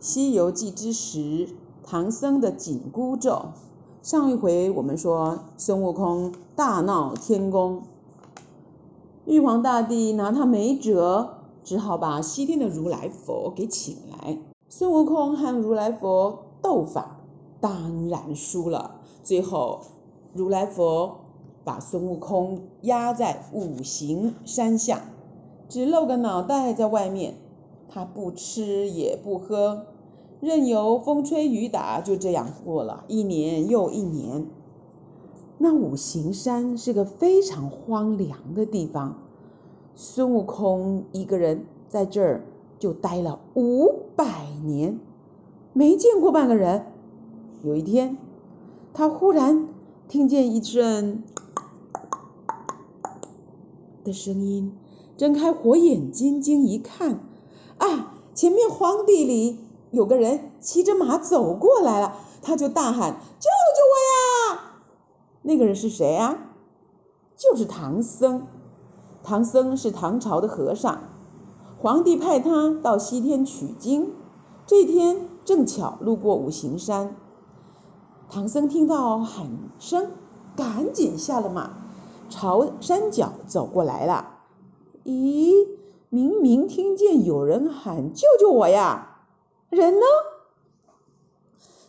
[0.00, 1.48] 西游记之十，
[1.82, 3.46] 唐僧的紧箍咒。
[4.00, 7.82] 上一回我们说孙悟空大闹天宫，
[9.24, 11.30] 玉皇大帝拿他没辙，
[11.64, 14.38] 只好把西天的如来佛给请来。
[14.68, 17.18] 孙悟空和如来佛斗法，
[17.60, 19.00] 当然输了。
[19.24, 19.80] 最后，
[20.32, 21.16] 如来佛
[21.64, 25.02] 把孙悟空压在五行山下，
[25.68, 27.34] 只露个脑袋在外面。
[27.88, 29.86] 他不吃也不喝，
[30.40, 34.46] 任由风吹雨打，就这样过了一年又一年。
[35.56, 39.18] 那五行山是个非常荒凉的地方，
[39.94, 42.44] 孙悟空一个人在这儿
[42.78, 45.00] 就待了五百年，
[45.72, 46.86] 没见过半个人。
[47.64, 48.16] 有一天，
[48.92, 49.66] 他忽然
[50.06, 51.24] 听见一阵
[54.04, 54.72] 的声音，
[55.16, 57.18] 睁开火眼金睛一看。
[57.78, 58.12] 啊！
[58.34, 59.58] 前面荒地里
[59.90, 64.60] 有个人骑着马走过来了，他就大喊：“救救我呀！”
[65.42, 66.36] 那个人是谁啊？
[67.36, 68.46] 就是唐僧。
[69.24, 71.00] 唐僧是唐朝的和尚，
[71.78, 74.12] 皇帝派他到西天取经。
[74.66, 77.16] 这天正巧路过五行山，
[78.30, 79.46] 唐僧听到喊
[79.78, 80.12] 声，
[80.54, 81.70] 赶紧下了马，
[82.28, 84.36] 朝山脚走过来了。
[85.04, 85.66] 咦？
[86.10, 89.26] 明明听见有人喊“救救我呀”，
[89.68, 90.06] 人呢？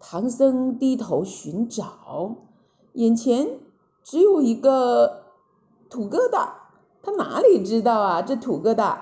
[0.00, 2.34] 唐僧低头寻找，
[2.94, 3.60] 眼前
[4.02, 5.22] 只有一个
[5.88, 6.48] 土疙瘩。
[7.02, 8.20] 他哪里知道啊？
[8.20, 8.96] 这土疙瘩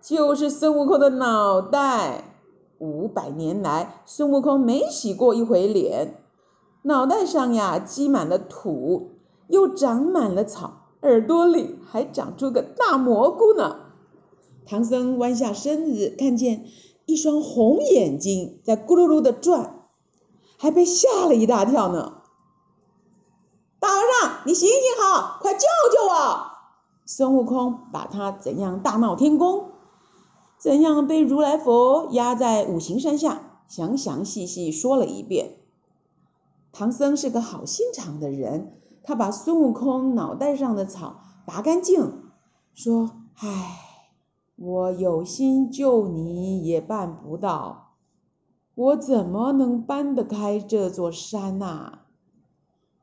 [0.00, 2.36] 就是孙悟空的脑袋。
[2.78, 6.22] 五百年来，孙悟空没洗过一回脸，
[6.82, 9.10] 脑袋上呀积满了土，
[9.48, 13.80] 又长满了草，耳朵里还长出个大蘑菇呢。
[14.72, 16.64] 唐僧弯下身子，看见
[17.04, 19.86] 一双红眼睛在咕噜噜的转，
[20.56, 22.22] 还被吓了一大跳呢。
[23.78, 26.46] 大和尚，你行行好，快救救我！
[27.04, 29.72] 孙悟空把他怎样大闹天宫，
[30.56, 35.58] 怎样被如来佛压在五行山下，详详细细说了一遍。
[36.72, 42.22] 唐僧是个好心肠的人，他把孙悟空脑袋上的草拔干净，
[42.72, 43.88] 说：“唉。”
[44.56, 47.94] 我有心救你也办不到，
[48.74, 52.00] 我怎么能搬得开这座山呐？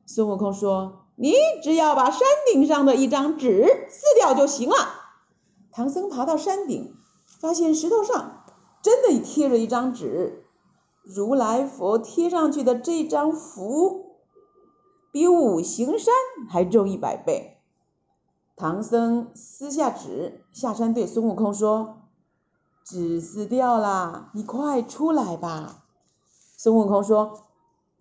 [0.06, 2.22] 孙悟空说：“你只要把山
[2.52, 4.76] 顶上的一张纸撕掉就行了。”
[5.72, 6.96] 唐僧爬到山顶，
[7.40, 8.44] 发现石头上
[8.82, 10.46] 真的贴着一张纸，
[11.04, 14.16] 如来佛贴上去的这张符，
[15.12, 16.14] 比五行山
[16.50, 17.59] 还重一百倍。
[18.60, 22.00] 唐僧撕下纸，下山对孙悟空说
[22.84, 25.78] ：“纸撕掉了，你快出来吧。”
[26.60, 27.46] 孙悟空说：“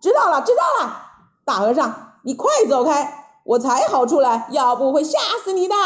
[0.02, 0.96] 知道了，知道了。
[1.44, 5.76] 大和尚，你快走开，我才好出来，要不会吓死你的。”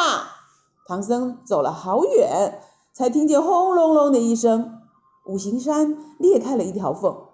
[0.89, 2.63] 唐僧走了好远，
[2.95, 4.81] 才听见轰隆隆的一声，
[5.27, 7.27] 五行山裂开了一条缝。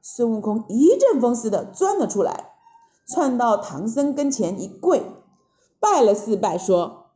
[0.00, 2.54] 孙悟空一阵风似的钻了出来，
[3.06, 5.04] 窜到唐僧跟前一跪。
[5.82, 7.10] 拜了四拜，说：“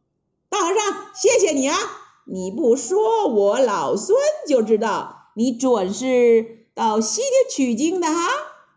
[0.50, 1.76] 大和尚，谢谢你啊！
[2.24, 4.18] 你不说，我老孙
[4.48, 8.28] 就知道你准是到西天取经的哈。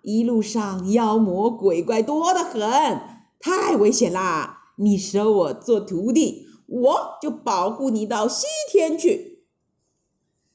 [0.04, 3.02] 一路上妖魔鬼怪多得很，
[3.40, 4.60] 太危险啦！
[4.76, 9.44] 你收我做徒弟，我就保护你到西天去。”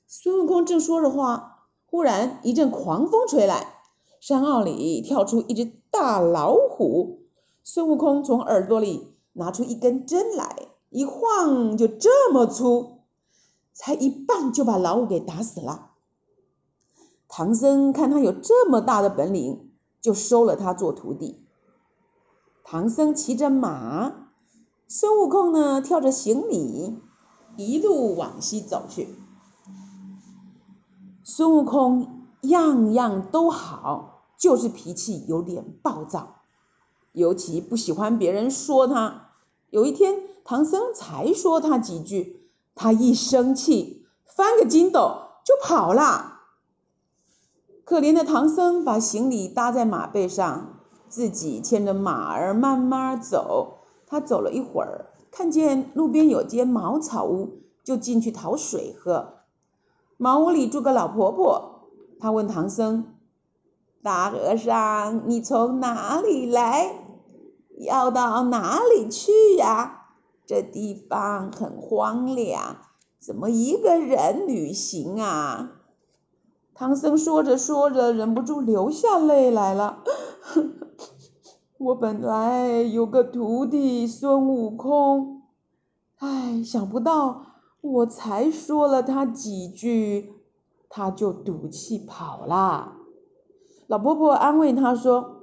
[0.06, 3.80] 孙悟空正说着话，忽然一阵狂风吹来，
[4.20, 7.24] 山坳里跳出一只大老虎。
[7.64, 9.08] 孙悟空从耳朵里。
[9.34, 13.00] 拿出一根针来，一晃就这么粗，
[13.72, 15.90] 才一棒就把老虎给打死了。
[17.28, 21.44] 唐僧看他有这么大的本领，就收了他做徒弟。
[22.62, 24.30] 唐僧骑着马，
[24.86, 26.96] 孙悟空呢跳着行李，
[27.56, 29.08] 一路往西走去。
[31.24, 36.37] 孙悟空样样都好，就是脾气有点暴躁，
[37.12, 39.24] 尤其不喜欢别人说他。
[39.75, 46.43] 有一天，唐僧才说他几句，他一生气，翻个筋斗就跑了。
[47.85, 50.79] 可怜的唐僧把行李搭在马背上，
[51.09, 53.79] 自己牵着马儿慢慢走。
[54.06, 59.38] 他走了一会儿，看见路边有间茅草屋，就进去讨水喝。
[60.17, 61.88] 茅屋里住个老婆婆，
[62.21, 63.12] 她问唐僧
[64.05, 67.00] ：“大和尚，你从哪里来？”
[67.79, 70.03] 要到哪里去呀？
[70.47, 72.76] 这地方很荒凉，
[73.19, 75.81] 怎么一个人旅行啊？
[76.75, 80.03] 唐僧说着说着，忍不住流下泪来了。
[81.79, 85.43] 我本来有个徒弟孙悟空，
[86.19, 87.47] 唉，想不到
[87.81, 90.35] 我才说了他几句，
[90.88, 92.97] 他就赌气跑了。
[93.87, 95.43] 老婆婆安慰他说：“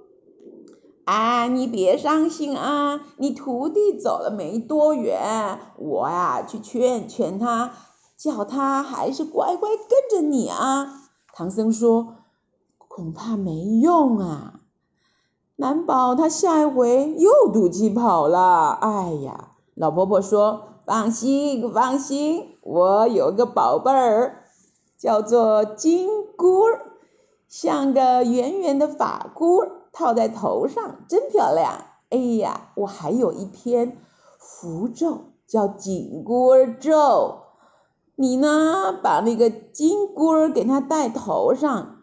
[1.11, 7.73] 啊，你别伤心啊，你徒弟走了没多远，我呀去劝劝他，
[8.15, 12.15] 叫他还是乖乖跟着你啊。”唐僧说
[12.87, 14.61] ：“恐怕没用啊。”
[15.57, 18.69] 难保他下一回又赌气跑了。
[18.69, 24.43] 哎呀，老婆婆说：“放心，放心，我有个宝贝儿，
[24.97, 26.79] 叫做金箍儿，
[27.49, 31.85] 像个圆圆的发箍，套在头上，真漂亮。
[32.09, 33.97] 哎呀，我还有一篇
[34.37, 37.39] 符咒，叫紧箍咒。
[38.15, 41.97] 你呢，把那个金箍儿给他戴头上，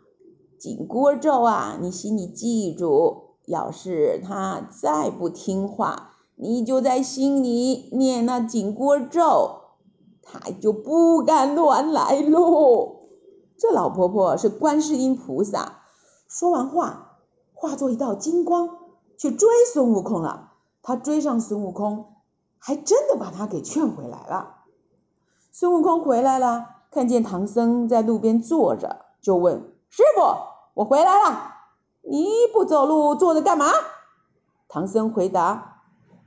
[0.59, 9.61] 紧箍咒啊，你心里记住。”要是他再不听话，你就在心里念那紧箍咒，
[10.21, 13.07] 他就不敢乱来喽。
[13.57, 15.79] 这老婆婆是观世音菩萨，
[16.29, 17.08] 说完话，
[17.61, 18.69] 化作一道金光
[19.17, 20.53] 去追孙悟空了。
[20.81, 22.15] 他追上孙悟空，
[22.59, 24.55] 还真的把他给劝回来了。
[25.51, 30.23] 孙悟空回来了，看见唐僧在路边坐着，就问师傅
[30.75, 31.57] ：“我回来了。”
[32.09, 33.67] 你不走路，坐着干嘛？
[34.69, 35.83] 唐僧回答：“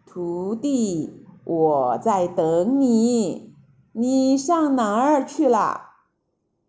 [0.05, 3.55] 徒弟，我在等你。
[3.93, 5.91] 你上哪儿去了？”“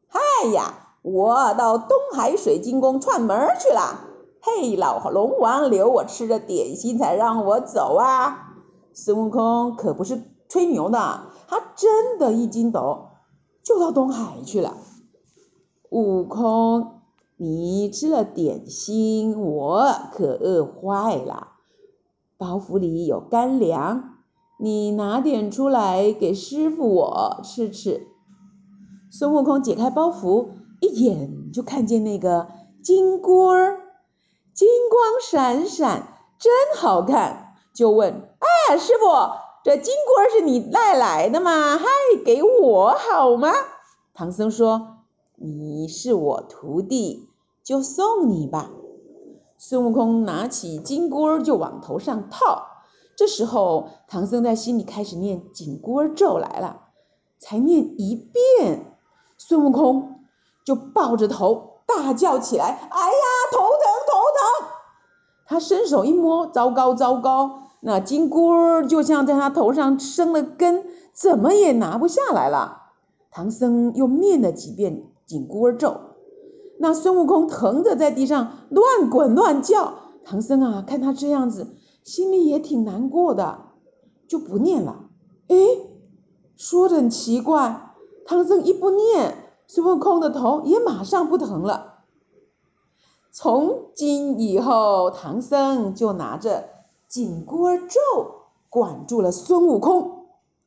[0.08, 4.11] 嗨呀，我到东海水晶宫串门去了。
[4.42, 8.56] ”“嘿，老龙王留我吃着点心才让我走啊！”
[8.92, 10.98] 孙悟空可不是吹牛的，
[11.48, 13.08] 他真的一筋斗
[13.62, 14.74] 就到东海去了。
[15.90, 16.98] 悟空。
[17.38, 21.48] 你吃了点心，我可饿坏了。
[22.38, 24.18] 包袱里有干粮，
[24.60, 28.06] 你拿点出来给师傅我吃吃。
[29.10, 30.50] 孙悟空解开包袱，
[30.80, 32.46] 一眼就看见那个
[32.80, 33.80] 金箍儿，
[34.62, 36.06] 金光闪闪，
[36.38, 38.28] 真好看，就问
[38.70, 39.06] ：“哎，师傅，
[39.64, 41.76] 这金箍儿是你带来的吗？
[41.76, 41.84] 嗨，
[42.24, 43.50] 给我好吗？”
[44.14, 44.98] 唐僧说
[45.34, 47.28] ：“你是我徒弟。”
[47.64, 48.70] 就送你吧。
[49.58, 52.68] 孙悟空拿起金箍儿就往头上套。
[53.16, 56.82] 这时候，唐僧在心里开始念紧箍咒来了。
[57.40, 58.96] 才念一遍，
[59.38, 60.20] 孙悟空
[60.64, 63.68] 就抱着头大叫起来：“哎呀，头疼！”
[65.52, 67.64] 他伸手一摸，糟糕，糟糕！
[67.80, 72.84] 那金箍儿就像在他头上生了根，怎么也拿不下来了。
[73.30, 75.94] 唐僧又念了几遍紧箍咒。
[76.78, 79.92] 那孙悟空疼得在地上乱滚乱叫，
[80.24, 83.58] 唐僧啊，看他这样子，心里也挺难过的，
[84.26, 85.10] 就不念了。
[85.48, 85.56] 哎，
[86.56, 87.92] 说的很奇怪，
[88.24, 91.91] 唐僧一不念，孙悟空的头也马上不疼了。
[93.34, 96.68] 从今以后，唐僧就拿着
[97.08, 97.98] 紧箍咒
[98.68, 100.21] 管住了孙悟空。